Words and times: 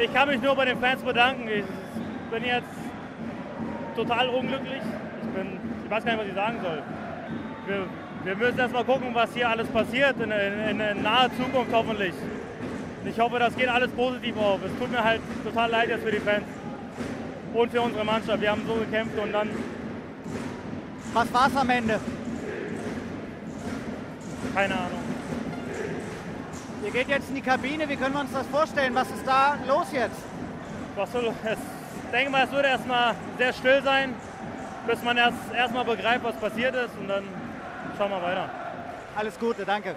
Ich 0.00 0.14
kann 0.14 0.28
mich 0.28 0.40
nur 0.40 0.54
bei 0.54 0.64
den 0.64 0.78
Fans 0.78 1.02
bedanken. 1.02 1.48
Ich 1.48 1.64
bin 2.30 2.44
jetzt 2.44 2.68
total 3.96 4.28
unglücklich. 4.28 4.82
Ich, 5.22 5.28
bin, 5.30 5.58
ich 5.84 5.90
weiß 5.90 6.04
gar 6.04 6.12
nicht, 6.12 6.20
was 6.20 6.28
ich 6.28 6.34
sagen 6.34 6.58
soll. 6.62 6.82
Wir, 7.66 7.86
wir 8.24 8.36
müssen 8.36 8.58
erst 8.58 8.72
mal 8.74 8.84
gucken, 8.84 9.08
was 9.12 9.34
hier 9.34 9.48
alles 9.48 9.66
passiert 9.68 10.20
in, 10.20 10.30
in, 10.30 10.80
in 10.80 11.02
naher 11.02 11.30
Zukunft 11.36 11.72
hoffentlich. 11.72 12.14
Ich 13.04 13.18
hoffe, 13.18 13.38
das 13.38 13.56
geht 13.56 13.68
alles 13.68 13.90
positiv 13.90 14.36
auf. 14.36 14.60
Es 14.64 14.78
tut 14.78 14.90
mir 14.90 15.02
halt 15.02 15.20
total 15.44 15.70
leid 15.70 15.88
jetzt 15.88 16.04
für 16.04 16.12
die 16.12 16.18
Fans 16.18 16.44
und 17.54 17.70
für 17.70 17.80
unsere 17.80 18.04
Mannschaft. 18.04 18.40
Wir 18.40 18.50
haben 18.50 18.62
so 18.66 18.74
gekämpft 18.74 19.18
und 19.18 19.32
dann. 19.32 19.50
Was 21.12 21.32
war 21.32 21.48
es 21.48 21.56
am 21.56 21.70
Ende? 21.70 21.98
Keine 24.54 24.74
Ahnung. 24.74 24.97
Ihr 26.88 26.94
geht 26.94 27.08
jetzt 27.08 27.28
in 27.28 27.34
die 27.34 27.42
Kabine. 27.42 27.86
Wie 27.86 27.96
können 27.96 28.14
wir 28.14 28.22
uns 28.22 28.32
das 28.32 28.46
vorstellen? 28.46 28.94
Was 28.94 29.10
ist 29.10 29.26
da 29.26 29.58
los 29.66 29.88
jetzt? 29.92 30.22
Was 30.96 31.12
soll, 31.12 31.26
es, 31.44 31.58
ich 32.04 32.10
denke 32.10 32.30
mal, 32.30 32.44
es 32.46 32.50
wird 32.50 32.64
erstmal 32.64 33.14
sehr 33.36 33.52
still 33.52 33.82
sein, 33.82 34.14
bis 34.86 35.02
man 35.02 35.18
erst 35.18 35.36
erstmal 35.54 35.84
begreift, 35.84 36.24
was 36.24 36.34
passiert 36.36 36.74
ist 36.74 36.96
und 36.98 37.08
dann 37.08 37.24
schauen 37.98 38.10
wir 38.10 38.22
weiter. 38.22 38.48
Alles 39.14 39.38
Gute, 39.38 39.66
danke. 39.66 39.96